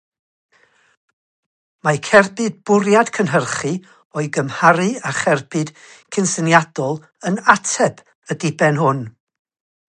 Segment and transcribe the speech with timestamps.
[1.87, 3.73] Mae cerbyd “bwriad cynhyrchu”,
[4.21, 5.73] o'i gymharu â cherbyd
[6.17, 6.99] cysyniadol,
[7.33, 9.05] yn ateb y diben hwn.